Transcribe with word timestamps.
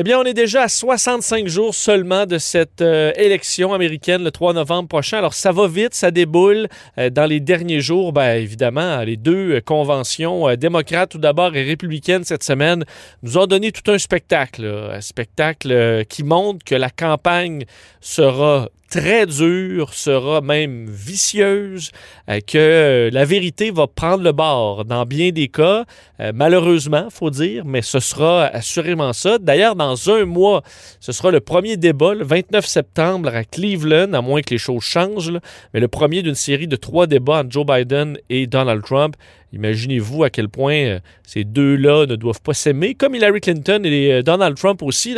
Eh 0.00 0.04
bien, 0.04 0.20
on 0.20 0.22
est 0.22 0.32
déjà 0.32 0.62
à 0.62 0.68
65 0.68 1.48
jours 1.48 1.74
seulement 1.74 2.24
de 2.24 2.38
cette 2.38 2.82
euh, 2.82 3.10
élection 3.16 3.74
américaine 3.74 4.22
le 4.22 4.30
3 4.30 4.52
novembre 4.52 4.88
prochain. 4.88 5.18
Alors, 5.18 5.34
ça 5.34 5.50
va 5.50 5.66
vite, 5.66 5.92
ça 5.92 6.12
déboule. 6.12 6.68
Euh, 6.98 7.10
dans 7.10 7.26
les 7.26 7.40
derniers 7.40 7.80
jours, 7.80 8.12
bien 8.12 8.34
évidemment, 8.34 9.00
les 9.00 9.16
deux 9.16 9.56
euh, 9.56 9.60
conventions, 9.60 10.54
démocrates 10.54 11.10
tout 11.10 11.18
d'abord 11.18 11.56
et 11.56 11.64
républicaines 11.64 12.22
cette 12.22 12.44
semaine, 12.44 12.84
nous 13.24 13.38
ont 13.38 13.48
donné 13.48 13.72
tout 13.72 13.90
un 13.90 13.98
spectacle. 13.98 14.64
Un 14.92 15.00
spectacle 15.00 16.04
qui 16.08 16.22
montre 16.22 16.64
que 16.64 16.76
la 16.76 16.90
campagne 16.90 17.64
sera 18.00 18.68
très 18.88 19.26
dure, 19.26 19.92
sera 19.92 20.40
même 20.40 20.86
vicieuse, 20.88 21.90
euh, 22.28 22.40
que 22.40 22.58
euh, 22.58 23.10
la 23.10 23.24
vérité 23.24 23.70
va 23.70 23.86
prendre 23.86 24.22
le 24.22 24.32
bord 24.32 24.84
dans 24.84 25.04
bien 25.04 25.30
des 25.30 25.48
cas, 25.48 25.84
euh, 26.20 26.32
malheureusement, 26.34 27.08
faut 27.10 27.30
dire, 27.30 27.64
mais 27.64 27.82
ce 27.82 28.00
sera 28.00 28.46
assurément 28.46 29.12
ça. 29.12 29.38
D'ailleurs, 29.38 29.76
dans 29.76 30.10
un 30.10 30.24
mois, 30.24 30.62
ce 31.00 31.12
sera 31.12 31.30
le 31.30 31.40
premier 31.40 31.76
débat, 31.76 32.14
le 32.14 32.24
29 32.24 32.66
septembre 32.66 33.28
à 33.34 33.44
Cleveland, 33.44 34.12
à 34.14 34.22
moins 34.22 34.40
que 34.42 34.50
les 34.50 34.58
choses 34.58 34.82
changent, 34.82 35.38
mais 35.74 35.80
le 35.80 35.88
premier 35.88 36.22
d'une 36.22 36.34
série 36.34 36.68
de 36.68 36.76
trois 36.76 37.06
débats 37.06 37.40
entre 37.40 37.50
Joe 37.50 37.66
Biden 37.66 38.18
et 38.30 38.46
Donald 38.46 38.82
Trump. 38.82 39.16
Imaginez-vous 39.52 40.24
à 40.24 40.30
quel 40.30 40.48
point 40.48 40.74
euh, 40.74 41.00
ces 41.22 41.44
deux-là 41.44 42.06
ne 42.06 42.16
doivent 42.16 42.42
pas 42.42 42.52
s'aimer, 42.52 42.94
comme 42.94 43.14
Hillary 43.14 43.40
Clinton 43.40 43.80
et 43.84 44.12
euh, 44.12 44.22
Donald 44.22 44.56
Trump 44.56 44.82
aussi. 44.82 45.16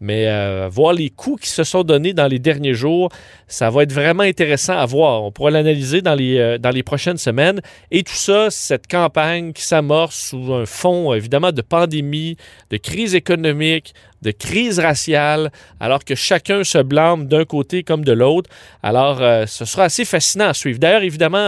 Mais 0.00 0.26
euh, 0.26 0.68
voir 0.70 0.92
les 0.92 1.10
coups 1.10 1.42
qui 1.42 1.50
se 1.50 1.62
sont 1.62 1.84
donnés 1.84 2.12
dans 2.12 2.26
les 2.26 2.38
derniers 2.38 2.74
jours, 2.74 3.10
ça 3.46 3.70
va 3.70 3.84
être 3.84 3.92
vraiment 3.92 4.24
intéressant 4.24 4.76
à 4.76 4.84
voir. 4.84 5.22
On 5.22 5.30
pourra 5.30 5.50
l'analyser 5.50 6.02
dans 6.02 6.14
les, 6.14 6.58
dans 6.58 6.70
les 6.70 6.82
prochaines 6.82 7.18
semaines. 7.18 7.60
Et 7.90 8.02
tout 8.02 8.12
ça, 8.12 8.50
cette 8.50 8.88
campagne 8.88 9.52
qui 9.52 9.62
s'amorce 9.62 10.30
sous 10.30 10.52
un 10.52 10.66
fond, 10.66 11.14
évidemment, 11.14 11.52
de 11.52 11.62
pandémie, 11.62 12.36
de 12.70 12.76
crise 12.76 13.14
économique, 13.14 13.94
de 14.22 14.30
crise 14.30 14.78
raciale, 14.78 15.50
alors 15.80 16.04
que 16.04 16.14
chacun 16.14 16.64
se 16.64 16.78
blâme 16.78 17.26
d'un 17.26 17.44
côté 17.44 17.82
comme 17.82 18.04
de 18.04 18.12
l'autre. 18.12 18.50
Alors, 18.82 19.20
euh, 19.20 19.46
ce 19.46 19.64
sera 19.64 19.84
assez 19.84 20.04
fascinant 20.04 20.48
à 20.48 20.54
suivre. 20.54 20.78
D'ailleurs, 20.78 21.02
évidemment, 21.02 21.38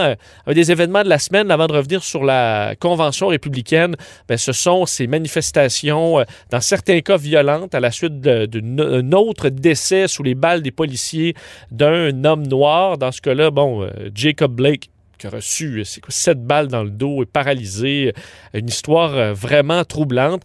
euh, 0.47 0.53
des 0.53 0.71
événements 0.71 1.03
de 1.03 1.09
la 1.09 1.19
semaine, 1.19 1.51
avant 1.51 1.67
de 1.67 1.73
revenir 1.73 2.03
sur 2.03 2.23
la 2.23 2.75
convention 2.79 3.27
républicaine, 3.27 3.95
bien, 4.27 4.37
ce 4.37 4.51
sont 4.51 4.85
ces 4.85 5.07
manifestations, 5.07 6.19
euh, 6.19 6.23
dans 6.49 6.61
certains 6.61 7.01
cas 7.01 7.17
violentes, 7.17 7.75
à 7.75 7.79
la 7.79 7.91
suite 7.91 8.21
d'un 8.21 9.11
autre 9.11 9.49
décès 9.49 10.07
sous 10.07 10.23
les 10.23 10.35
balles 10.35 10.61
des 10.61 10.71
policiers 10.71 11.35
d'un 11.71 12.23
homme 12.23 12.47
noir. 12.47 12.97
Dans 12.97 13.11
ce 13.11 13.21
cas-là, 13.21 13.51
bon, 13.51 13.87
Jacob 14.13 14.55
Blake 14.55 14.89
qui 15.17 15.27
a 15.27 15.29
reçu 15.29 15.83
sept 15.85 16.43
balles 16.43 16.67
dans 16.67 16.83
le 16.83 16.89
dos 16.89 17.21
et 17.21 17.27
paralysé. 17.27 18.11
Une 18.55 18.67
histoire 18.67 19.35
vraiment 19.35 19.83
troublante 19.85 20.41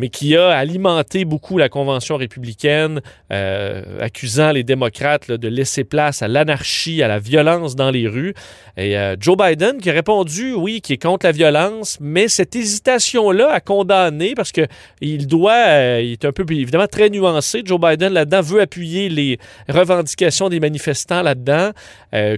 mais 0.00 0.08
qui 0.08 0.34
a 0.34 0.48
alimenté 0.48 1.26
beaucoup 1.26 1.58
la 1.58 1.68
Convention 1.68 2.16
républicaine, 2.16 3.02
euh, 3.30 3.82
accusant 4.00 4.50
les 4.50 4.64
démocrates 4.64 5.30
de 5.30 5.48
laisser 5.48 5.84
place 5.84 6.22
à 6.22 6.28
l'anarchie, 6.28 7.02
à 7.02 7.08
la 7.08 7.18
violence 7.18 7.76
dans 7.76 7.90
les 7.90 8.08
rues. 8.08 8.32
Et 8.78 8.96
euh, 8.96 9.14
Joe 9.20 9.36
Biden 9.36 9.78
qui 9.78 9.90
a 9.90 9.92
répondu, 9.92 10.54
oui, 10.54 10.80
qui 10.80 10.94
est 10.94 11.02
contre 11.02 11.26
la 11.26 11.32
violence, 11.32 11.98
mais 12.00 12.28
cette 12.28 12.56
hésitation-là 12.56 13.50
à 13.52 13.60
condamner, 13.60 14.34
parce 14.34 14.52
qu'il 14.52 15.26
doit, 15.26 15.66
euh, 15.68 16.00
il 16.02 16.12
est 16.12 16.24
un 16.24 16.32
peu 16.32 16.46
évidemment 16.50 16.86
très 16.86 17.10
nuancé, 17.10 17.60
Joe 17.62 17.78
Biden 17.78 18.14
là-dedans 18.14 18.40
veut 18.40 18.62
appuyer 18.62 19.10
les 19.10 19.38
revendications 19.68 20.48
des 20.48 20.60
manifestants 20.60 21.22
là-dedans, 21.22 21.72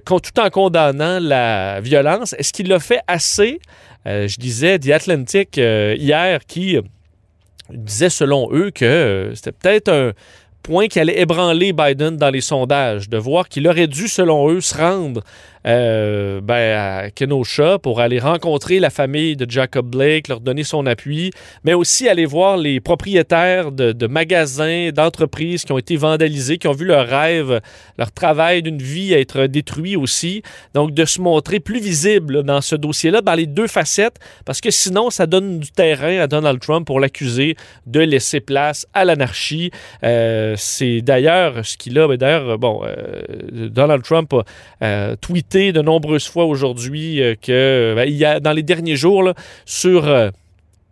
tout 0.05 0.41
en 0.41 0.51
condamnant 0.51 1.21
la 1.21 1.81
violence. 1.81 2.35
Est-ce 2.39 2.53
qu'il 2.53 2.69
l'a 2.69 2.81
fait 2.81 3.01
assez? 3.07 3.61
je 4.05 4.37
disais 4.37 4.81
The 4.81 4.91
Atlantic 4.91 5.57
hier 5.57 6.41
qui 6.47 6.77
disait 7.71 8.11
selon 8.11 8.49
eux 8.53 8.71
que 8.71 8.85
euh, 8.85 9.35
c'était 9.35 9.53
peut-être 9.53 9.89
un 9.89 10.13
point 10.63 10.87
qui 10.89 11.01
allait 11.01 11.21
ébranler 11.21 11.73
Biden 11.73 12.17
dans 12.17 12.31
les 12.31 12.41
sondages, 12.41 13.09
de 13.09 13.19
voir 13.19 13.49
qu'il 13.49 13.67
aurait 13.67 13.89
dû, 13.89 14.09
selon 14.09 14.51
eux, 14.51 14.61
se 14.61 14.77
rendre 14.77 15.23
euh, 15.67 16.41
ben, 16.41 17.05
à 17.05 17.11
Kenosha 17.11 17.79
pour 17.79 18.01
aller 18.01 18.19
rencontrer 18.19 18.81
la 18.81 18.91
famille 18.91 19.37
de 19.37 19.49
Jacob 19.49 19.87
Blake, 19.87 20.29
leur 20.29 20.41
donner 20.41 20.65
son 20.65 20.87
appui, 20.87 21.31
mais 21.65 21.75
aussi 21.75 22.09
aller 22.09 22.27
voir 22.27 22.57
les 22.57 22.81
propriétaires 22.81 23.71
de, 23.73 24.07
magasins, 24.07 24.91
d'entreprises 24.93 25.65
qui 25.65 25.73
ont 25.73 25.79
été 25.79 25.97
vandalisés, 25.97 26.59
qui 26.59 26.69
ont 26.69 26.73
vu 26.73 26.85
leur 26.85 27.07
rêve, 27.07 27.61
leur 27.99 28.13
travail 28.13 28.63
d'une 28.63 28.83
vie 28.83 29.13
être 29.13 29.47
détruit 29.47 29.97
aussi. 29.97 30.43
Donc, 30.75 30.93
de 30.93 31.05
se 31.05 31.21
montrer 31.21 31.61
plus 31.61 31.81
visible 31.81 32.43
dans 32.43 32.61
ce 32.61 32.75
dossier-là, 32.75 33.21
dans 33.21 33.35
les 33.35 33.47
deux 33.47 33.69
facettes, 33.69 34.19
parce 34.45 34.61
que 34.61 34.71
sinon, 34.71 35.11
ça 35.11 35.27
donne 35.27 35.61
du 35.61 35.71
terrain 35.71 36.19
à 36.19 36.27
Donald 36.27 36.61
Trump 36.61 36.87
pour 36.87 37.01
l'accuser 37.01 37.57
de 37.87 38.01
laisser 38.01 38.41
place 38.41 38.87
à 38.95 39.05
l'anarchie. 39.05 39.71
Euh, 40.03 40.55
c'est 40.57 41.01
d'ailleurs 41.03 41.65
ce 41.65 41.77
qu'il 41.77 41.99
a, 41.99 42.17
d'ailleurs, 42.17 42.59
bon, 42.59 42.83
euh, 42.85 43.23
Donald 43.69 44.03
Trump 44.03 44.35
a 44.81 45.17
tweeté 45.17 45.52
de 45.53 45.83
nombreuses 45.83 46.29
fois 46.29 46.47
aujourd'hui 46.47 47.21
euh, 47.21 47.35
que 47.35 47.93
ben, 47.95 48.09
il 48.09 48.15
y 48.15 48.25
a, 48.25 48.41
dans 48.41 48.53
les 48.53 48.63
derniers 48.63 48.97
jours 48.97 49.33
sur 49.67 50.09
euh, 50.09 50.31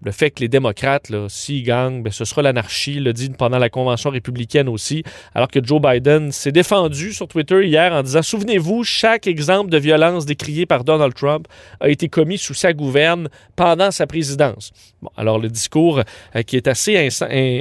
le 0.02 0.12
fait 0.12 0.30
que 0.30 0.40
les 0.40 0.48
démocrates, 0.48 1.10
s'ils 1.28 1.62
gagnent, 1.62 2.02
ben, 2.02 2.12
ce 2.12 2.24
sera 2.24 2.42
l'anarchie, 2.42 3.00
l'a 3.00 3.12
dit 3.12 3.30
pendant 3.30 3.58
la 3.58 3.68
convention 3.68 4.10
républicaine 4.10 4.68
aussi, 4.68 5.02
alors 5.34 5.48
que 5.48 5.60
Joe 5.62 5.80
Biden 5.80 6.32
s'est 6.32 6.52
défendu 6.52 7.12
sur 7.12 7.28
Twitter 7.28 7.66
hier 7.66 7.92
en 7.92 8.02
disant 8.02 8.22
Souvenez-vous, 8.22 8.84
chaque 8.84 9.26
exemple 9.26 9.70
de 9.70 9.78
violence 9.78 10.26
décrié 10.26 10.66
par 10.66 10.84
Donald 10.84 11.14
Trump 11.14 11.46
a 11.80 11.88
été 11.88 12.08
commis 12.08 12.38
sous 12.38 12.54
sa 12.54 12.72
gouverne 12.72 13.28
pendant 13.56 13.90
sa 13.90 14.06
présidence. 14.06 14.72
Bon, 15.02 15.10
alors 15.16 15.38
le 15.38 15.48
discours 15.48 16.02
euh, 16.36 16.42
qui 16.42 16.56
est 16.56 16.68
assez 16.68 17.08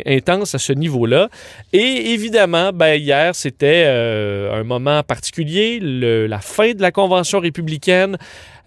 intense 0.06 0.56
à 0.56 0.60
ce 0.60 0.74
niveau-là. 0.74 1.30
Et 1.74 2.14
évidemment, 2.14 2.72
ben, 2.74 2.96
hier, 2.96 3.36
c'était 3.36 3.84
euh, 3.86 4.60
un 4.60 4.64
moment 4.64 5.04
particulier, 5.04 5.80
la 5.82 6.40
fin 6.40 6.74
de 6.74 6.82
la 6.82 6.92
convention 6.92 7.40
républicaine 7.40 8.18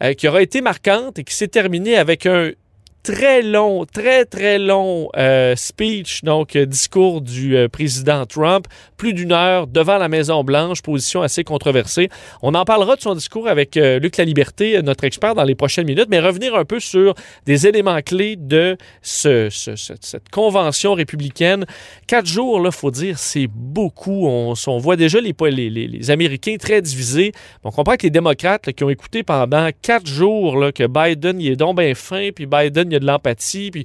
euh, 0.02 0.14
qui 0.14 0.28
aura 0.28 0.42
été 0.42 0.60
marquante 0.60 1.18
et 1.18 1.24
qui 1.24 1.34
s'est 1.34 1.48
terminée 1.48 1.96
avec 1.96 2.26
un 2.26 2.50
très 3.02 3.42
long, 3.42 3.84
très, 3.84 4.24
très 4.24 4.58
long 4.58 5.08
euh, 5.16 5.56
speech, 5.56 6.22
donc 6.22 6.54
euh, 6.54 6.66
discours 6.66 7.20
du 7.20 7.56
euh, 7.56 7.68
président 7.68 8.24
Trump, 8.26 8.66
plus 8.96 9.12
d'une 9.12 9.32
heure 9.32 9.66
devant 9.66 9.98
la 9.98 10.08
Maison-Blanche, 10.08 10.82
position 10.82 11.22
assez 11.22 11.42
controversée. 11.42 12.08
On 12.42 12.54
en 12.54 12.64
parlera 12.64 12.94
de 12.94 13.00
son 13.00 13.14
discours 13.14 13.48
avec 13.48 13.74
Luc 13.74 14.16
La 14.16 14.24
Liberté, 14.24 14.80
notre 14.82 15.04
expert, 15.04 15.34
dans 15.34 15.42
les 15.42 15.56
prochaines 15.56 15.86
minutes, 15.86 16.06
mais 16.08 16.20
revenir 16.20 16.54
un 16.54 16.64
peu 16.64 16.78
sur 16.78 17.14
des 17.44 17.66
éléments 17.66 18.00
clés 18.00 18.36
de 18.36 18.76
ce, 19.02 19.48
cette 19.50 20.28
convention 20.30 20.94
républicaine. 20.94 21.66
Quatre 22.06 22.26
jours, 22.26 22.62
il 22.64 22.70
faut 22.70 22.92
dire, 22.92 23.18
c'est 23.18 23.48
beaucoup. 23.48 24.26
On, 24.28 24.78
voit 24.78 24.96
déjà 24.96 25.20
les, 25.20 25.34
les, 25.50 25.70
les, 25.70 26.10
Américains 26.10 26.56
très 26.58 26.80
divisés. 26.80 27.32
On 27.64 27.70
comprend 27.70 27.96
que 27.96 28.04
les 28.04 28.10
démocrates 28.10 28.72
qui 28.72 28.84
ont 28.84 28.90
écouté 28.90 29.24
pendant 29.24 29.68
quatre 29.82 30.06
jours 30.06 30.56
là, 30.56 30.70
que 30.70 30.86
Biden, 30.86 31.40
il 31.40 31.52
est 31.52 31.56
donc 31.56 31.78
bien 31.78 31.94
fin, 31.94 32.30
puis 32.34 32.46
Biden, 32.46 32.91
il 32.92 32.94
y 32.94 32.96
a 32.96 33.00
de 33.00 33.06
l'empathie. 33.06 33.70
Puis... 33.70 33.84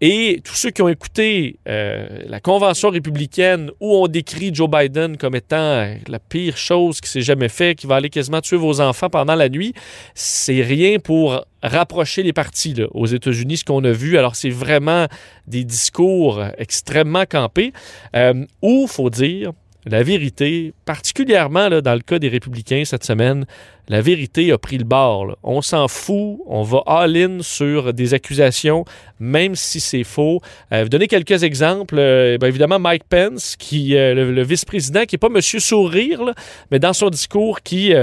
Et 0.00 0.40
tous 0.44 0.54
ceux 0.54 0.70
qui 0.70 0.82
ont 0.82 0.88
écouté 0.88 1.58
euh, 1.68 2.06
la 2.26 2.40
convention 2.40 2.90
républicaine 2.90 3.70
où 3.80 3.96
on 3.96 4.06
décrit 4.06 4.54
Joe 4.54 4.68
Biden 4.70 5.16
comme 5.16 5.34
étant 5.34 5.56
euh, 5.56 5.94
la 6.06 6.18
pire 6.18 6.56
chose 6.56 7.00
qui 7.00 7.08
s'est 7.08 7.22
jamais 7.22 7.48
fait, 7.48 7.74
qui 7.74 7.86
va 7.86 7.96
aller 7.96 8.10
quasiment 8.10 8.40
tuer 8.40 8.56
vos 8.56 8.80
enfants 8.80 9.10
pendant 9.10 9.34
la 9.34 9.48
nuit, 9.48 9.74
c'est 10.14 10.62
rien 10.62 10.98
pour 10.98 11.44
rapprocher 11.62 12.22
les 12.22 12.32
partis 12.32 12.76
aux 12.92 13.06
États-Unis, 13.06 13.58
ce 13.58 13.64
qu'on 13.64 13.82
a 13.84 13.90
vu. 13.90 14.18
Alors, 14.18 14.36
c'est 14.36 14.50
vraiment 14.50 15.06
des 15.46 15.64
discours 15.64 16.44
extrêmement 16.58 17.24
campés, 17.24 17.72
euh, 18.14 18.44
où, 18.62 18.86
faut 18.86 19.10
dire, 19.10 19.52
la 19.88 20.02
vérité, 20.02 20.72
particulièrement 20.84 21.68
là, 21.68 21.80
dans 21.80 21.94
le 21.94 22.00
cas 22.00 22.18
des 22.18 22.28
républicains 22.28 22.84
cette 22.84 23.04
semaine, 23.04 23.46
la 23.88 24.02
vérité 24.02 24.52
a 24.52 24.58
pris 24.58 24.76
le 24.76 24.84
bord. 24.84 25.36
On 25.42 25.62
s'en 25.62 25.88
fout, 25.88 26.40
on 26.46 26.62
va 26.62 26.82
all-in 26.86 27.38
sur 27.40 27.94
des 27.94 28.12
accusations, 28.12 28.84
même 29.18 29.54
si 29.54 29.80
c'est 29.80 30.04
faux. 30.04 30.40
Euh, 30.72 30.82
vous 30.82 30.88
donner 30.90 31.06
quelques 31.06 31.42
exemples. 31.42 31.96
Euh, 31.98 32.36
ben, 32.38 32.48
évidemment, 32.48 32.78
Mike 32.78 33.04
Pence, 33.08 33.56
qui, 33.56 33.96
euh, 33.96 34.14
le, 34.14 34.42
vice-président, 34.42 35.04
qui 35.04 35.14
n'est 35.14 35.18
pas 35.18 35.30
Monsieur 35.30 35.58
Sourire, 35.58 36.34
mais 36.70 36.78
dans 36.78 36.92
son 36.92 37.08
discours, 37.08 37.62
qui, 37.62 37.94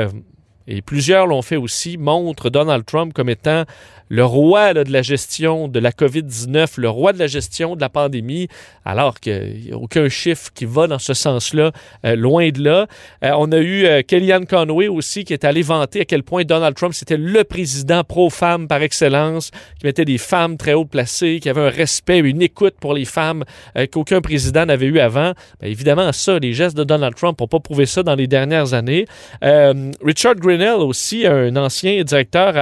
et 0.68 0.82
plusieurs 0.82 1.28
l'ont 1.28 1.42
fait 1.42 1.58
aussi, 1.58 1.98
montre 1.98 2.50
Donald 2.50 2.86
Trump 2.86 3.14
comme 3.14 3.30
étant 3.30 3.66
le 4.10 4.24
roi 4.24 4.74
de 4.74 4.92
la 4.92 5.02
gestion 5.02 5.68
de 5.68 5.80
la 5.80 5.92
COVID-19, 5.92 6.74
le 6.78 6.90
roi 6.90 7.14
de 7.14 7.20
la 7.20 7.28
gestion 7.28 7.76
de 7.76 7.82
la 7.82 7.90
pandémie, 7.90 8.48
alors 8.84 9.20
qu'il 9.20 9.64
n'y 9.66 9.72
a 9.72 9.78
aucun 9.78 10.10
chiffre 10.10 10.52
qui 10.54 10.66
va 10.66 10.88
dans 10.88 11.00
ce 11.00 11.14
sens-là, 11.14 11.72
euh, 12.06 12.16
loin 12.16 12.50
de 12.50 12.64
là. 12.64 12.88
Euh, 13.24 13.32
on 13.38 13.52
a 13.52 13.58
eu 13.58 13.86
euh, 13.86 14.02
Kellyanne 14.04 14.46
Conway 14.46 14.88
aussi 14.88 15.24
qui 15.24 15.34
est 15.34 15.44
allé 15.44 15.64
vanter 15.64 16.02
à 16.02 16.06
quel 16.06 16.24
point 16.24 16.44
Donald 16.44 16.76
Trump, 16.76 16.94
c'était 16.94 17.18
le 17.18 17.44
président 17.44 18.04
pro-femme 18.04 18.68
par 18.68 18.82
excellence, 18.82 19.50
qui 19.80 19.86
mettait 19.86 20.06
des 20.06 20.20
femmes 20.20 20.58
très 20.58 20.74
haut 20.74 20.86
placées, 20.86 21.40
qui 21.42 21.50
avait 21.50 21.62
un 21.62 21.70
respect, 21.70 22.20
une 22.20 22.42
écoute 22.42 22.76
pour 22.80 22.94
les 22.94 23.06
femmes 23.06 23.44
qu'aucun 23.92 24.22
président 24.22 24.66
n'avait 24.66 24.86
eu 24.86 25.00
avant. 25.00 25.34
Bien, 25.62 25.70
évidemment, 25.70 26.12
ça, 26.12 26.40
les 26.40 26.54
gestes 26.54 26.78
de 26.78 26.84
Donald 26.84 27.16
Trump 27.16 27.40
n'ont 27.40 27.48
pas 27.48 27.60
prouvé 27.60 27.86
ça 27.86 28.04
dans 28.04 28.16
les 28.16 28.28
dernières 28.28 28.74
années. 28.74 29.06
Richard 29.42 30.36
Aussi, 30.62 31.26
un 31.28 31.56
ancien 31.56 32.04
directeur 32.04 32.56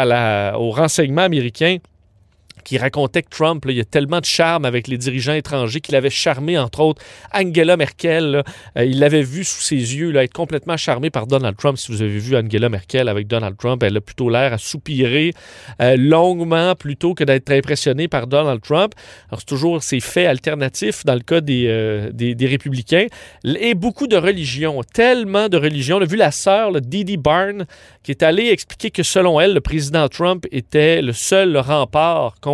au 0.59 0.71
renseignement 0.71 1.23
américain 1.23 1.77
qui 2.63 2.77
racontait 2.77 3.23
que 3.23 3.29
Trump, 3.29 3.63
il 3.67 3.75
y 3.75 3.81
a 3.81 3.85
tellement 3.85 4.19
de 4.19 4.25
charme 4.25 4.65
avec 4.65 4.87
les 4.87 4.97
dirigeants 4.97 5.33
étrangers 5.33 5.81
qu'il 5.81 5.95
avait 5.95 6.09
charmé, 6.09 6.57
entre 6.57 6.79
autres, 6.81 7.01
Angela 7.33 7.77
Merkel. 7.77 8.43
Euh, 8.77 8.85
il 8.85 8.99
l'avait 8.99 9.21
vu 9.21 9.43
sous 9.43 9.61
ses 9.61 9.75
yeux 9.75 10.11
là, 10.11 10.23
être 10.23 10.33
complètement 10.33 10.77
charmé 10.77 11.09
par 11.09 11.27
Donald 11.27 11.57
Trump. 11.57 11.77
Si 11.77 11.91
vous 11.91 12.01
avez 12.01 12.17
vu 12.17 12.35
Angela 12.35 12.69
Merkel 12.69 13.09
avec 13.09 13.27
Donald 13.27 13.57
Trump, 13.57 13.83
elle 13.83 13.97
a 13.97 14.01
plutôt 14.01 14.29
l'air 14.29 14.53
à 14.53 14.57
soupirer 14.57 15.33
euh, 15.81 15.95
longuement 15.97 16.75
plutôt 16.75 17.13
que 17.13 17.23
d'être 17.23 17.51
impressionnée 17.51 18.07
par 18.07 18.27
Donald 18.27 18.61
Trump. 18.61 18.93
Alors, 19.29 19.39
c'est 19.39 19.45
toujours 19.45 19.83
ces 19.83 19.99
faits 19.99 20.27
alternatifs 20.27 21.05
dans 21.05 21.15
le 21.15 21.21
cas 21.21 21.41
des, 21.41 21.65
euh, 21.67 22.09
des, 22.11 22.47
républicains. 22.47 23.07
Et 23.43 23.73
beaucoup 23.73 24.07
de 24.07 24.17
religions, 24.17 24.81
tellement 24.93 25.49
de 25.49 25.57
religions. 25.57 25.97
On 25.97 26.01
a 26.01 26.05
vu 26.05 26.17
la 26.17 26.31
sœur, 26.31 26.71
Didi 26.81 27.17
Barn, 27.17 27.65
qui 28.03 28.11
est 28.11 28.23
allée 28.23 28.49
expliquer 28.49 28.91
que 28.91 29.03
selon 29.03 29.39
elle, 29.39 29.53
le 29.53 29.61
président 29.61 30.07
Trump 30.07 30.45
était 30.51 31.01
le 31.01 31.13
seul 31.13 31.57
rempart 31.57 32.35
contre 32.41 32.52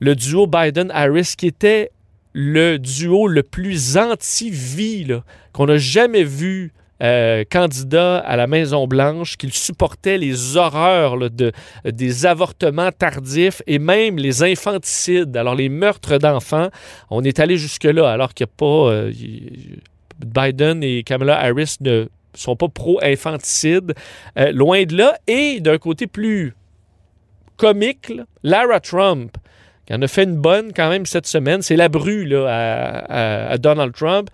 le 0.00 0.14
duo 0.14 0.46
Biden-Harris, 0.46 1.34
qui 1.36 1.46
était 1.46 1.90
le 2.32 2.78
duo 2.78 3.26
le 3.26 3.42
plus 3.42 3.96
anti-vie 3.96 5.20
qu'on 5.52 5.68
a 5.68 5.78
jamais 5.78 6.24
vu 6.24 6.72
euh, 7.02 7.44
candidat 7.50 8.18
à 8.18 8.36
la 8.36 8.46
Maison-Blanche, 8.46 9.38
qu'il 9.38 9.54
supportait 9.54 10.18
les 10.18 10.58
horreurs 10.58 11.30
de, 11.30 11.50
des 11.84 12.26
avortements 12.26 12.92
tardifs 12.92 13.62
et 13.66 13.78
même 13.78 14.18
les 14.18 14.42
infanticides, 14.42 15.34
alors 15.36 15.54
les 15.54 15.70
meurtres 15.70 16.18
d'enfants. 16.18 16.68
On 17.08 17.24
est 17.24 17.40
allé 17.40 17.56
jusque-là, 17.56 18.10
alors 18.10 18.34
qu'il 18.34 18.46
n'y 18.46 18.50
a 18.50 18.54
pas. 18.56 18.90
Euh, 18.92 19.12
Biden 20.18 20.84
et 20.84 21.02
Kamala 21.02 21.40
Harris 21.40 21.76
ne 21.80 22.06
sont 22.34 22.54
pas 22.54 22.68
pro-infanticide, 22.68 23.94
euh, 24.38 24.52
loin 24.52 24.84
de 24.84 24.98
là. 24.98 25.16
Et 25.26 25.60
d'un 25.60 25.78
côté 25.78 26.06
plus 26.06 26.54
comique, 27.60 28.10
Lara 28.42 28.80
Trump, 28.80 29.36
qui 29.86 29.92
en 29.92 30.00
a 30.00 30.08
fait 30.08 30.24
une 30.24 30.36
bonne 30.36 30.72
quand 30.74 30.88
même 30.88 31.04
cette 31.04 31.26
semaine, 31.26 31.60
c'est 31.60 31.76
la 31.76 31.90
bru 31.90 32.34
à, 32.46 33.58
Donald 33.58 33.94
Trump. 33.94 34.30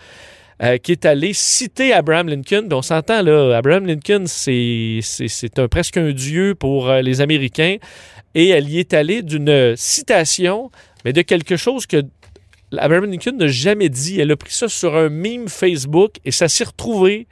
Euh, 0.62 0.78
qui 0.78 0.92
est 0.92 1.04
allé 1.04 1.34
citer 1.34 1.92
Abraham 1.92 2.30
Lincoln. 2.30 2.66
On 2.72 2.80
s'entend 2.80 3.20
là, 3.20 3.58
Abraham 3.58 3.84
Lincoln, 3.84 4.24
c'est, 4.24 5.00
presque 5.70 5.98
un 5.98 6.12
dieu 6.12 6.54
pour 6.54 6.88
euh, 6.88 7.02
les 7.02 7.20
Américains. 7.20 7.76
Et 8.34 8.48
elle 8.48 8.70
y 8.70 8.78
est 8.78 8.94
allée 8.94 9.20
d'une 9.20 9.76
citation, 9.76 10.70
mais 11.04 11.12
de 11.12 11.20
quelque 11.20 11.58
chose 11.58 11.84
que 11.84 12.02
Abraham 12.74 13.04
Lincoln 13.04 13.36
n'a 13.36 13.48
jamais 13.48 13.90
dit. 13.90 14.18
Elle 14.18 14.32
a 14.32 14.36
pris 14.36 14.52
ça 14.52 14.70
sur 14.70 14.96
un 14.96 15.10
meme 15.10 15.48
Facebook 15.48 16.12
et 16.24 16.30
ça 16.30 16.48
s'est 16.48 16.64
retrouvé 16.64 17.26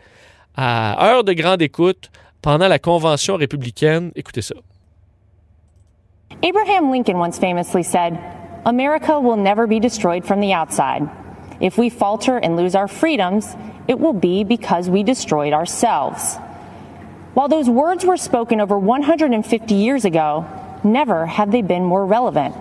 à 0.54 1.08
heure 1.08 1.24
de 1.24 1.32
grande 1.32 1.62
écoute 1.62 2.10
pendant 2.42 2.68
la 2.68 2.78
convention 2.78 3.36
républicaine. 3.36 4.12
Écoutez 4.16 4.42
ça. 4.42 4.54
Abraham 6.44 6.90
Lincoln 6.90 7.16
once 7.16 7.38
famously 7.38 7.82
said, 7.82 8.22
America 8.66 9.18
will 9.18 9.38
never 9.38 9.66
be 9.66 9.80
destroyed 9.80 10.26
from 10.26 10.40
the 10.40 10.52
outside. 10.52 11.08
If 11.58 11.78
we 11.78 11.88
falter 11.88 12.36
and 12.36 12.54
lose 12.54 12.74
our 12.74 12.86
freedoms, 12.86 13.56
it 13.88 13.98
will 13.98 14.12
be 14.12 14.44
because 14.44 14.90
we 14.90 15.02
destroyed 15.02 15.54
ourselves. 15.54 16.36
While 17.32 17.48
those 17.48 17.70
words 17.70 18.04
were 18.04 18.18
spoken 18.18 18.60
over 18.60 18.78
150 18.78 19.74
years 19.74 20.04
ago, 20.04 20.44
never 20.84 21.24
have 21.24 21.50
they 21.50 21.62
been 21.62 21.82
more 21.82 22.04
relevant. 22.04 22.54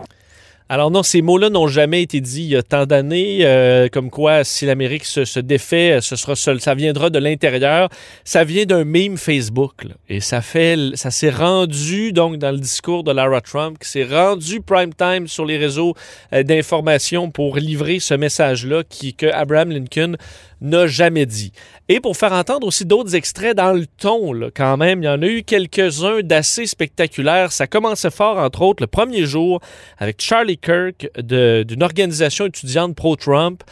Alors 0.74 0.90
non, 0.90 1.04
ces 1.04 1.22
mots-là 1.22 1.52
n'ont 1.52 1.68
jamais 1.68 2.02
été 2.02 2.20
dits 2.20 2.46
il 2.46 2.50
y 2.50 2.56
a 2.56 2.64
tant 2.64 2.88
d'années, 2.88 3.42
euh, 3.42 3.90
comme 3.92 4.10
quoi 4.10 4.44
si 4.44 4.66
l'Amérique 4.66 5.06
se, 5.06 5.40
défait, 5.40 6.00
ce 6.02 6.16
sera 6.16 6.36
seul, 6.36 6.60
ça 6.62 6.74
viendra 6.74 7.12
de 7.12 7.20
l'intérieur. 7.20 7.90
Ça 8.24 8.44
vient 8.44 8.66
d'un 8.66 8.84
meme 8.84 9.18
Facebook, 9.18 9.84
et 10.10 10.20
ça 10.20 10.42
fait, 10.42 10.76
ça 10.96 11.12
s'est 11.12 11.30
rendu 11.30 12.12
donc 12.12 12.38
dans 12.38 12.50
le 12.50 12.58
discours 12.58 13.04
de 13.04 13.12
Lara 13.12 13.40
Trump, 13.42 13.78
qui 13.78 13.88
s'est 13.88 14.04
rendu 14.04 14.62
prime 14.62 14.96
time 14.96 15.28
sur 15.28 15.46
les 15.46 15.60
réseaux 15.60 15.94
euh, 16.34 16.42
d'information 16.42 17.30
pour 17.30 17.58
livrer 17.58 18.00
ce 18.00 18.16
message-là, 18.16 18.82
qui 18.90 19.14
que 19.14 19.28
Abraham 19.28 19.70
Lincoln 19.70 20.16
n'a 20.64 20.88
jamais 20.88 21.26
dit. 21.26 21.52
Et 21.90 22.00
pour 22.00 22.18
faire 22.18 22.34
entendre 22.34 22.66
aussi 22.66 22.86
d'autres 22.86 23.16
extraits 23.16 23.56
dans 23.56 23.74
le 23.74 23.86
ton, 23.86 24.50
quand 24.56 24.78
même, 24.78 25.04
il 25.04 25.06
y 25.06 25.10
en 25.10 25.22
a 25.22 25.28
eu 25.28 25.44
quelques-uns 25.44 26.22
d'assez 26.22 26.66
spectaculaires. 26.66 27.52
Ça 27.52 27.68
commençait 27.68 28.10
fort, 28.10 28.38
entre 28.38 28.62
autres, 28.62 28.82
le 28.82 28.88
premier 28.88 29.26
jour 29.26 29.62
avec 30.00 30.22
Charlie 30.22 30.58
Kirk 30.58 31.10
d'une 31.18 31.84
organisation 31.84 32.46
étudiante 32.46 32.96
pro-Trump 32.96 33.64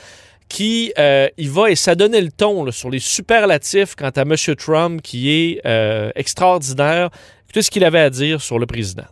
qui 0.49 0.91
euh, 0.99 1.29
il 1.37 1.49
va 1.49 1.71
et 1.71 1.75
ça 1.75 1.95
donnait 1.95 2.19
le 2.19 2.29
ton 2.29 2.69
sur 2.71 2.89
les 2.89 2.99
superlatifs 2.99 3.95
quant 3.95 4.09
à 4.09 4.21
M. 4.21 4.35
Trump 4.57 5.01
qui 5.01 5.31
est 5.31 5.61
euh, 5.65 6.11
extraordinaire. 6.15 7.09
Écoutez 7.45 7.61
ce 7.61 7.71
qu'il 7.71 7.85
avait 7.85 8.01
à 8.01 8.09
dire 8.09 8.41
sur 8.41 8.59
le 8.59 8.65
président. 8.65 9.05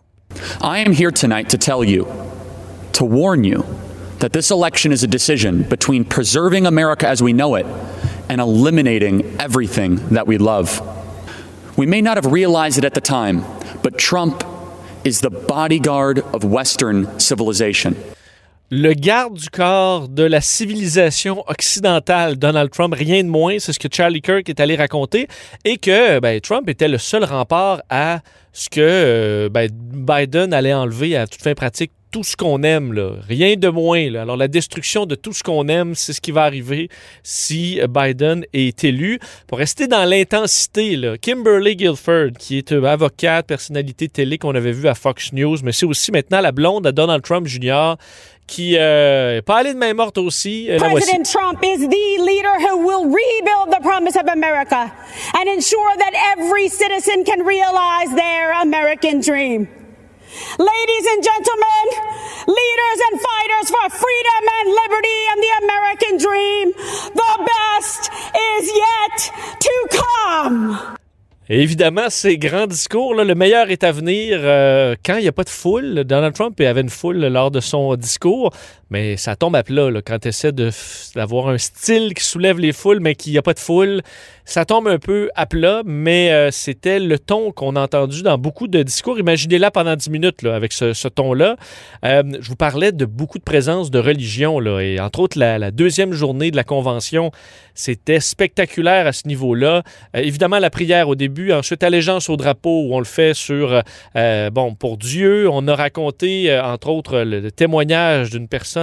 I 0.62 0.84
am 0.86 0.92
here 0.94 1.12
tonight 1.12 1.48
to 1.48 1.58
tell 1.58 1.84
you, 1.84 2.06
to 2.92 3.06
warn 3.06 3.46
you 3.46 3.64
that 4.20 4.34
this 4.34 4.52
election 4.52 4.92
is 4.92 5.04
a 5.04 5.08
decision 5.08 5.64
between 5.64 6.04
preserving 6.06 6.66
America 6.66 7.08
as 7.08 7.22
we 7.22 7.34
know 7.34 7.56
it 7.56 7.66
and 8.30 8.40
eliminating 8.40 9.24
everything 9.40 9.96
that 10.10 10.28
we 10.28 10.38
love. 10.38 10.82
We 11.78 11.86
may 11.86 12.02
not 12.02 12.18
have 12.18 12.32
realized 12.32 12.78
it 12.78 12.86
at 12.86 12.94
the 12.94 13.02
time, 13.02 13.44
but 13.82 13.98
Trump 13.98 14.44
is 15.04 15.22
the 15.22 15.30
bodyguard 15.30 16.20
of 16.34 16.44
Western 16.44 17.20
civilization. 17.20 17.96
Le 18.72 18.94
garde 18.94 19.36
du 19.36 19.50
corps 19.50 20.08
de 20.08 20.24
la 20.24 20.42
civilisation 20.42 21.44
occidentale, 21.50 22.36
Donald 22.36 22.70
Trump, 22.72 22.94
rien 22.96 23.24
de 23.24 23.30
moins, 23.30 23.58
c'est 23.58 23.74
ce 23.74 23.80
que 23.80 23.88
Charlie 23.92 24.22
Kirk 24.22 24.48
est 24.48 24.60
allé 24.60 24.76
raconter, 24.76 25.28
et 25.66 25.78
que 25.78 26.20
ben, 26.20 26.40
Trump 26.40 26.70
était 26.70 26.88
le 26.88 27.00
seul 27.00 27.24
rempart 27.24 27.82
à 27.90 28.20
ce 28.54 28.70
que 28.70 28.80
euh, 28.80 29.50
ben, 29.50 29.70
Biden 29.72 30.54
allait 30.54 30.74
enlever 30.74 31.18
à 31.18 31.26
toute 31.26 31.42
fin 31.42 31.56
pratique 31.56 31.94
tout 32.12 32.24
ce 32.24 32.36
qu'on 32.36 32.64
aime, 32.64 32.94
là. 32.94 33.12
rien 33.28 33.56
de 33.56 33.70
moins. 33.70 34.10
Là. 34.10 34.24
Alors 34.24 34.38
la 34.38 34.48
destruction 34.48 35.06
de 35.06 35.16
tout 35.16 35.34
ce 35.34 35.44
qu'on 35.44 35.68
aime, 35.68 35.96
c'est 35.96 36.14
ce 36.14 36.22
qui 36.22 36.32
va 36.32 36.44
arriver 36.44 36.90
si 37.24 37.80
Biden 37.90 38.46
est 38.54 38.84
élu. 38.84 39.20
Pour 39.48 39.58
rester 39.58 39.88
dans 39.88 40.06
l'intensité, 40.06 41.00
Kimberly 41.22 41.76
Guilford, 41.76 42.32
qui 42.38 42.58
est 42.58 42.72
une 42.72 42.86
avocate, 42.86 43.48
personnalité 43.48 44.08
télé 44.08 44.38
qu'on 44.38 44.56
avait 44.56 44.72
vu 44.72 44.88
à 44.88 44.96
Fox 44.96 45.34
News, 45.34 45.58
mais 45.64 45.72
c'est 45.72 45.86
aussi 45.86 46.12
maintenant 46.12 46.42
la 46.42 46.52
blonde 46.52 46.88
à 46.88 46.92
Donald 46.92 47.24
Trump 47.24 47.48
Jr., 47.48 47.96
qui 48.48 48.76
euh, 48.80 49.42
pas 49.44 49.58
allée 49.58 49.74
de 49.74 49.78
main 49.78 49.94
morte 49.94 50.18
aussi. 50.18 50.72
Euh, 50.72 50.80
President 50.80 51.24
Trump 51.24 51.64
is 51.64 51.88
the 51.88 52.20
leader 52.20 52.56
who 52.60 52.78
will 52.78 53.06
rebuild 53.06 53.70
the 53.70 53.82
promise 53.84 54.16
of 54.16 54.28
America 54.28 54.92
and 55.36 55.48
ensure 55.48 55.96
that 56.00 56.14
every 56.36 56.68
citizen 56.68 57.24
can 57.24 57.46
realize 57.46 58.10
their 58.16 58.52
American 58.62 59.22
dream. 59.22 59.68
Ladies 60.60 61.06
and 61.12 61.24
gentlemen, 61.24 61.86
leaders 62.46 63.00
and 63.08 63.16
fighters 63.20 63.68
for 63.74 63.90
freedom 63.90 64.44
and 64.60 64.68
liberty 64.82 65.20
and 65.32 65.40
the 65.42 65.54
American 65.64 66.14
dream, 66.18 66.66
the 67.16 67.34
best 67.50 68.12
is 68.38 68.72
yet 68.86 69.18
to 69.60 69.74
come. 69.92 70.98
évidemment, 71.50 72.10
ces 72.10 72.38
grands 72.38 72.68
discours, 72.68 73.16
là, 73.16 73.24
le 73.24 73.34
meilleur 73.34 73.72
est 73.72 73.84
à 73.84 73.92
venir 73.92 74.40
euh, 74.44 74.96
quand 75.04 75.16
il 75.16 75.24
n'y 75.24 75.28
a 75.28 75.32
pas 75.32 75.44
de 75.44 75.50
foule. 75.50 76.04
Donald 76.04 76.36
Trump 76.36 76.60
avait 76.62 76.82
une 76.82 76.90
foule 76.90 77.26
lors 77.26 77.50
de 77.50 77.60
son 77.60 77.96
discours, 77.96 78.52
mais 78.90 79.18
ça 79.18 79.36
tombe 79.36 79.56
à 79.56 79.64
plat 79.64 79.90
quand 80.06 80.20
tu 80.20 80.30
essaies 80.30 80.52
d'avoir 80.52 81.50
un 81.50 81.58
style 81.58 82.14
qui 82.14 82.24
soulève 82.24 82.60
les 82.60 82.74
foules, 82.74 83.00
mais 83.00 83.16
qu'il 83.16 83.32
n'y 83.32 83.38
a 83.38 83.42
pas 83.42 83.54
de 83.54 83.60
foule. 83.60 84.02
Ça 84.46 84.66
tombe 84.66 84.88
un 84.88 84.98
peu 84.98 85.30
à 85.36 85.46
plat, 85.46 85.84
mais 85.86 86.32
euh, 86.32 86.50
c'était 86.50 87.00
le 87.00 87.20
ton 87.20 87.52
qu'on 87.52 87.76
a 87.76 87.82
entendu 87.82 88.24
dans 88.24 88.40
beaucoup 88.40 88.68
de 88.68 88.82
discours. 88.82 89.20
Imaginez-la 89.20 89.70
pendant 89.70 89.96
10 89.96 90.10
minutes 90.10 90.44
avec 90.44 90.74
ce, 90.74 91.08
ton-là. 91.08 91.56
Euh, 92.04 92.24
je 92.40 92.50
vous 92.50 92.56
parlais 92.56 92.92
de 92.92 93.06
beaucoup 93.06 93.38
de 93.38 93.44
présence 93.44 93.92
de 93.92 94.00
religion, 94.00 94.60
là, 94.60 94.80
et 94.80 95.00
entre 95.00 95.20
autres 95.20 95.38
la, 95.38 95.60
la 95.60 95.70
deuxième 95.70 96.14
journée 96.14 96.50
de 96.50 96.56
la 96.56 96.64
convention, 96.64 97.32
c'était 97.76 98.20
spectaculaire 98.20 99.06
à 99.06 99.14
ce 99.14 99.28
niveau-là. 99.28 99.84
Euh, 100.16 100.22
évidemment, 100.22 100.58
la 100.58 100.72
prière 100.72 101.10
au 101.10 101.16
début, 101.16 101.52
ensuite 101.52 101.84
allégeance 101.84 102.28
au 102.28 102.36
drapeau 102.36 102.88
où 102.88 102.96
on 102.96 103.00
le 103.00 103.06
fait 103.06 103.36
sur, 103.36 103.84
bon, 104.16 104.74
pour 104.74 104.98
Dieu. 104.98 105.48
On 105.48 105.68
a 105.68 105.76
raconté, 105.76 106.60
entre 106.60 106.90
autres, 106.90 107.20
le 107.20 107.52
témoignage 107.52 108.32
d'une 108.32 108.48
personne 108.48 108.79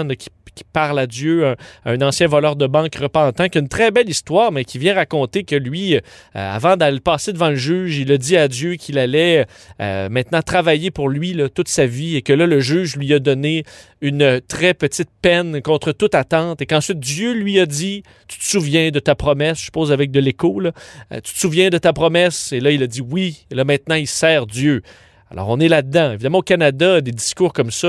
qui 0.57 0.65
parle 0.65 0.99
à 0.99 1.07
Dieu, 1.07 1.55
un, 1.85 2.03
ancien 2.03 2.27
voleur 2.27 2.57
de 2.57 2.67
banque 2.67 2.97
repentant, 2.97 3.49
qui 3.49 3.59
a 3.59 3.61
une 3.61 3.69
très 3.69 3.91
belle 3.91 4.09
histoire, 4.09 4.51
mais 4.51 4.65
qui 4.65 4.79
vient 4.79 4.95
raconter 4.95 5.45
que 5.45 5.55
lui, 5.55 5.95
euh, 5.95 6.01
avant 6.35 6.77
d'aller 6.77 6.99
passer 6.99 7.33
devant 7.33 7.51
le 7.51 7.57
juge, 7.57 7.99
il 7.99 8.11
a 8.11 8.19
dit 8.19 8.37
à 8.37 8.49
Dieu 8.49 8.75
qu'il 8.75 8.99
allait 8.99 9.47
euh, 9.81 10.09
maintenant 10.09 10.43
travailler 10.43 10.91
pour 10.91 11.09
lui 11.09 11.37
toute 11.55 11.69
sa 11.69 11.87
vie 11.87 12.17
et 12.17 12.23
que 12.23 12.33
là, 12.33 12.47
le 12.47 12.61
juge 12.61 12.97
lui 12.97 13.13
a 13.13 13.19
donné 13.19 13.65
une 14.01 14.41
très 14.41 14.75
petite 14.75 15.11
peine 15.23 15.61
contre 15.63 15.93
toute 15.93 16.15
attente 16.15 16.63
et 16.63 16.67
qu'ensuite 16.67 16.99
Dieu 16.99 17.33
lui 17.33 17.61
a 17.61 17.67
dit, 17.67 18.03
tu 18.27 18.39
te 18.39 18.45
souviens 18.45 18.91
de 18.91 18.99
ta 18.99 19.15
promesse, 19.15 19.59
je 19.59 19.65
suppose 19.67 19.93
avec 19.93 20.11
de 20.11 20.21
l'écho, 20.21 20.61
euh, 20.63 20.71
tu 21.23 21.35
te 21.35 21.39
souviens 21.39 21.69
de 21.69 21.79
ta 21.79 21.93
promesse 21.93 22.53
et 22.53 22.61
là, 22.61 22.71
il 22.71 22.83
a 22.83 22.87
dit 22.87 23.03
oui, 23.03 23.47
et 23.51 23.55
là 23.55 23.65
maintenant, 23.65 23.95
il 23.95 24.07
sert 24.07 24.47
Dieu. 24.47 24.83
Alors, 25.29 25.49
on 25.49 25.59
est 25.59 25.67
là-dedans. 25.67 26.13
Évidemment, 26.13 26.39
au 26.39 26.43
Canada, 26.43 27.01
des 27.01 27.11
discours 27.11 27.53
comme 27.53 27.73
ça, 27.73 27.87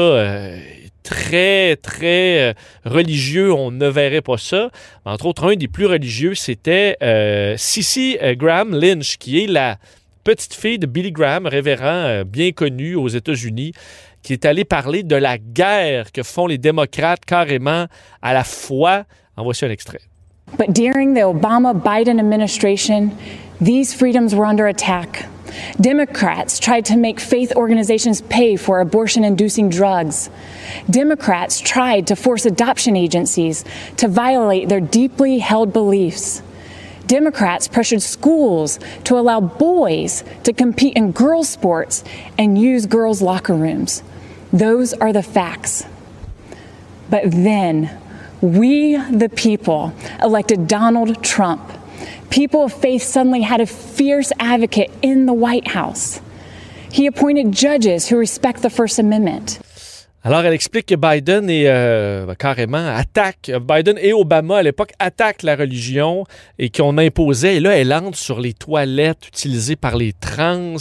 très, 1.08 1.78
très 1.78 2.50
euh, 2.50 2.54
religieux, 2.84 3.54
on 3.54 3.72
ne 3.72 3.88
verrait 3.88 4.22
pas 4.22 4.38
ça. 4.38 4.70
Entre 5.06 5.26
autres, 5.26 5.50
un 5.50 5.56
des 5.56 5.70
plus 5.70 5.86
religieux, 5.86 6.36
c'était 6.36 6.98
euh, 7.02 7.56
Sissy 7.58 8.18
Graham 8.36 8.78
Lynch, 8.78 9.18
qui 9.18 9.42
est 9.42 9.48
la 9.48 9.78
petite 10.26 10.54
fille 10.54 10.78
de 10.78 10.86
Billy 10.86 11.14
Graham, 11.14 11.48
révérend 11.48 12.24
bien 12.26 12.52
connu 12.52 12.96
aux 12.96 13.08
États-Unis, 13.08 13.72
qui 14.22 14.34
est 14.34 14.44
allé 14.44 14.66
parler 14.66 15.04
de 15.04 15.16
la 15.16 15.38
guerre 15.38 16.12
que 16.12 16.24
font 16.24 16.48
les 16.48 16.58
démocrates 16.58 17.24
carrément 17.26 17.86
à 18.22 18.34
la 18.34 18.44
fois. 18.44 19.06
En 19.38 19.44
voici 19.44 19.64
un 19.64 19.70
extrait. 19.70 20.02
But 20.58 20.72
during 20.74 21.14
the 21.14 21.24
Obama 21.24 21.74
Biden 21.74 22.20
administration, 22.20 23.12
these 23.60 23.94
freedoms 23.94 24.36
were 24.36 24.46
under 24.46 24.68
attack. 24.68 25.28
Democrats 25.80 26.60
tried 26.60 26.86
to 26.86 26.98
make 26.98 27.20
faith 27.20 27.54
organizations 27.56 28.22
pay 28.22 28.56
for 28.56 28.80
abortion 28.80 29.24
inducing 29.24 29.70
drugs. 29.70 30.30
Democrats 30.90 31.60
tried 31.60 32.08
to 32.08 32.16
force 32.16 32.46
adoption 32.46 32.96
agencies 32.96 33.64
to 33.98 34.08
violate 34.08 34.70
their 34.70 34.80
deeply 34.80 35.40
held 35.40 35.74
beliefs. 35.74 36.42
Democrats 37.08 37.68
pressured 37.68 38.02
schools 38.02 38.80
to 39.06 39.18
allow 39.18 39.40
boys 39.40 40.24
to 40.44 40.52
compete 40.52 40.96
in 40.96 41.12
girls' 41.12 41.50
sports 41.50 42.04
and 42.38 42.60
use 42.60 42.86
girls' 42.86 43.22
locker 43.22 43.54
rooms. 43.54 44.04
Those 44.52 44.94
are 44.94 45.14
the 45.14 45.24
facts. 45.24 45.86
But 47.10 47.32
then, 47.32 47.98
we, 48.42 48.98
the 48.98 49.30
people, 49.30 49.94
elected 50.22 50.68
Donald 50.68 51.24
Trump. 51.24 51.72
People 52.30 52.64
of 52.64 52.74
faith 52.74 53.04
suddenly 53.04 53.42
had 53.42 53.62
a 53.62 53.66
fierce 53.66 54.32
advocate 54.40 54.92
in 55.02 55.26
the 55.26 55.34
White 55.34 55.68
House. 55.68 56.20
He 56.92 57.06
appointed 57.06 57.52
judges 57.52 58.08
who 58.08 58.18
respect 58.18 58.62
the 58.62 58.70
First 58.70 59.00
Amendment. 59.00 59.60
Alors, 60.28 60.42
elle 60.42 60.54
explique 60.54 60.88
que 60.88 60.96
Biden 60.96 61.50
est 61.50 61.68
euh, 61.68 62.36
carrément 62.36 62.86
attaque, 62.86 63.50
Biden 63.62 63.98
et 63.98 64.12
Obama 64.12 64.58
à 64.58 64.62
l'époque 64.62 64.92
attaquent 65.00 65.44
la 65.44 65.56
religion 65.56 66.26
et 66.60 66.70
qu'on 66.70 66.98
imposait. 66.98 67.56
Et 67.56 67.60
là, 67.62 67.78
elle 67.78 67.94
entre 67.94 68.18
sur 68.18 68.42
les 68.42 68.52
toilettes 68.52 69.26
utilisées 69.26 69.78
par 69.78 69.96
les 69.96 70.12
trans. 70.12 70.76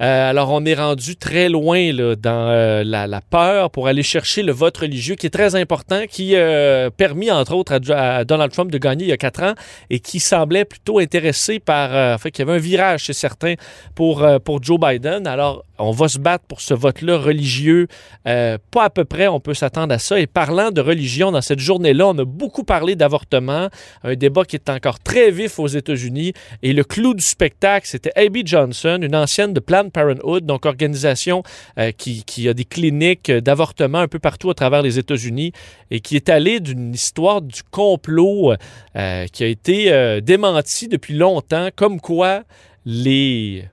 Euh, 0.00 0.30
alors, 0.30 0.50
on 0.50 0.64
est 0.64 0.74
rendu 0.74 1.14
très 1.14 1.48
loin 1.48 1.92
là, 1.92 2.16
dans 2.16 2.48
euh, 2.48 2.82
la, 2.82 3.20
peur 3.20 3.70
pour 3.70 3.86
aller 3.86 4.02
chercher 4.02 4.42
le 4.42 4.50
vote 4.50 4.76
religieux 4.78 5.14
qui 5.14 5.28
est 5.28 5.30
très 5.30 5.54
important, 5.54 6.00
qui 6.10 6.34
a 6.34 6.90
permis, 6.90 7.30
entre 7.30 7.54
autres, 7.54 7.78
à, 7.88 8.16
à, 8.16 8.24
Donald 8.24 8.50
Trump 8.50 8.72
de 8.72 8.78
gagner 8.78 9.04
il 9.04 9.10
y 9.10 9.12
a 9.12 9.16
quatre 9.16 9.44
ans 9.44 9.54
et 9.90 10.00
qui 10.00 10.18
semblait 10.18 10.64
plutôt 10.64 10.98
intéressé 10.98 11.60
par... 11.60 11.94
Euh, 11.94 12.18
fait 12.18 12.32
qu'il 12.32 12.44
y 12.44 12.48
avait 12.48 12.58
un 12.58 12.60
virage 12.60 13.04
chez 13.04 13.12
certains 13.12 13.54
pour, 13.94 14.26
pour 14.44 14.60
Joe 14.60 14.80
Biden. 14.80 15.28
Alors, 15.28 15.62
on 15.82 15.90
va 15.90 16.08
se 16.08 16.18
battre 16.18 16.44
pour 16.46 16.60
ce 16.60 16.74
vote-là 16.74 17.18
religieux. 17.18 17.88
Euh, 18.26 18.58
pas 18.72 18.84
à 18.84 18.90
peu 18.90 19.04
près, 19.04 19.28
on 19.28 19.38
peut 19.38 19.54
s'attendre 19.54 19.94
à 19.94 19.98
ça. 19.98 20.18
Et 20.18 20.26
parlant 20.26 20.70
de 20.70 20.80
religion, 20.80 21.30
dans 21.30 21.42
cette 21.42 21.58
journée-là, 21.58 22.08
on 22.08 22.18
a 22.18 22.24
beaucoup 22.24 22.64
parlé 22.64 22.96
d'avortement, 22.96 23.68
un 24.02 24.14
débat 24.14 24.44
qui 24.44 24.56
est 24.56 24.70
encore 24.70 24.98
très 24.98 25.30
vif 25.30 25.58
aux 25.58 25.66
États-Unis. 25.66 26.32
Et 26.62 26.72
le 26.72 26.82
clou 26.82 27.12
du 27.14 27.22
spectacle, 27.22 27.86
c'était 27.86 28.12
Abby 28.16 28.42
Johnson, 28.44 28.98
une 29.02 29.14
ancienne 29.14 29.52
de 29.52 29.60
Planned 29.60 29.92
Parenthood, 29.92 30.46
donc 30.46 30.64
organisation 30.64 31.42
euh, 31.78 31.92
qui, 31.92 32.48
a 32.48 32.54
des 32.54 32.64
cliniques 32.64 33.30
d'avortement 33.30 33.98
un 33.98 34.08
peu 34.08 34.18
partout 34.18 34.48
à 34.48 34.54
travers 34.54 34.80
les 34.80 34.98
États-Unis 34.98 35.52
et 35.90 36.00
qui 36.00 36.16
est 36.16 36.30
allée 36.30 36.58
d'une 36.58 36.94
histoire 36.94 37.42
du 37.42 37.62
complot 37.70 38.54
euh, 38.96 39.26
qui 39.26 39.44
a 39.44 39.46
été 39.46 39.92
euh, 39.92 40.20
démentie 40.22 40.88
depuis 40.88 41.14
longtemps, 41.14 41.68
comme 41.76 42.00
quoi 42.00 42.42
les 42.86 43.64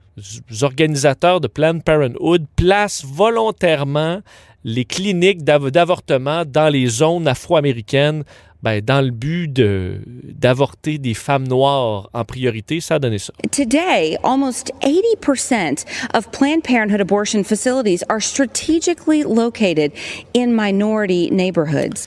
organisateurs 0.62 1.40
de 1.40 1.48
Planned 1.48 1.82
Parenthood 1.84 2.46
placent 2.56 3.04
volontairement 3.04 4.20
les 4.64 4.84
cliniques 4.84 5.42
d'avortement 5.42 6.44
dans 6.44 6.68
les 6.68 6.86
zones 6.86 7.26
afro-américaines 7.26 8.24
ben, 8.62 8.82
dans 8.82 9.00
le 9.00 9.10
but 9.10 9.48
d'avorter 9.50 10.98
des 10.98 11.14
femmes 11.14 11.48
noires 11.48 12.10
en 12.12 12.24
priorité, 12.24 12.80
ça 12.80 12.96
a 12.96 12.98
donné 12.98 13.18
ça. 13.18 13.32
Today, 13.50 14.18
almost 14.22 14.70
80% 14.82 15.86
of 16.14 16.30
Planned 16.30 16.62
Parenthood 16.62 17.00
abortion 17.00 17.42
facilities 17.42 18.02
are 18.10 18.20
strategically 18.20 19.24
located 19.24 19.92
in 20.34 20.54
minority 20.54 21.30
neighborhoods. 21.30 22.06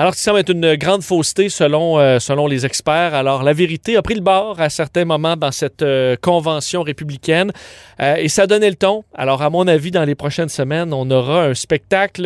Alors, 0.00 0.14
ça 0.14 0.30
semble 0.30 0.38
être 0.38 0.48
une 0.48 0.76
grande 0.76 1.02
fausseté 1.02 1.50
selon, 1.50 1.98
euh, 1.98 2.18
selon 2.20 2.46
les 2.46 2.64
experts. 2.64 3.12
Alors, 3.12 3.42
la 3.42 3.52
vérité 3.52 3.98
a 3.98 4.02
pris 4.02 4.14
le 4.14 4.22
bord 4.22 4.58
à 4.58 4.70
certains 4.70 5.04
moments 5.04 5.36
dans 5.36 5.52
cette 5.52 5.82
euh, 5.82 6.16
convention 6.18 6.80
républicaine 6.80 7.52
euh, 8.00 8.14
et 8.14 8.30
ça 8.30 8.46
donné 8.46 8.70
le 8.70 8.76
ton. 8.76 9.04
Alors, 9.14 9.42
à 9.42 9.50
mon 9.50 9.68
avis, 9.68 9.90
dans 9.90 10.06
les 10.06 10.14
prochaines 10.14 10.48
semaines, 10.48 10.94
on 10.94 11.10
aura 11.10 11.44
un 11.44 11.52
spectacle, 11.52 12.22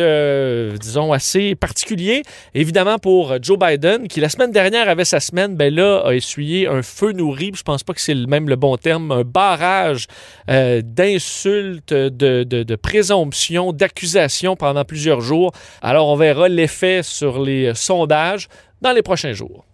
disons, 0.79 1.11
assez 1.11 1.53
particulier. 1.55 2.23
Évidemment, 2.53 2.97
pour 2.97 3.35
Joe 3.41 3.59
Biden, 3.59 4.07
qui 4.07 4.21
la 4.21 4.29
semaine 4.29 4.53
dernière 4.53 4.87
avait 4.87 5.03
sa 5.03 5.19
semaine, 5.19 5.57
ben 5.57 5.75
là, 5.75 6.01
a 6.05 6.13
essuyé 6.13 6.69
un 6.69 6.81
feu 6.81 7.11
nourri. 7.11 7.51
Je 7.53 7.63
pense 7.63 7.83
pas 7.83 7.91
que 7.93 7.99
c'est 7.99 8.15
même 8.15 8.47
le 8.47 8.55
bon 8.55 8.77
terme, 8.77 9.11
un 9.11 9.23
barrage 9.23 10.07
d'insultes, 10.47 11.93
de 11.93 12.75
présomptions, 12.75 13.73
d'accusations 13.73 14.55
pendant 14.55 14.85
plusieurs 14.85 15.19
jours. 15.19 15.51
Alors, 15.81 16.07
on 16.07 16.15
verra 16.15 16.47
l'effet 16.47 17.01
sur 17.03 17.41
les 17.41 17.64
sondages 17.73 18.47
dans 18.81 18.91
les 18.91 19.01
prochains 19.01 19.33
jours. 19.33 19.65